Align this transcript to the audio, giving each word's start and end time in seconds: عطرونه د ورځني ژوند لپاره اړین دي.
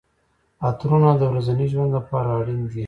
عطرونه 0.67 1.11
د 1.17 1.21
ورځني 1.31 1.65
ژوند 1.71 1.91
لپاره 1.97 2.29
اړین 2.39 2.61
دي. 2.71 2.79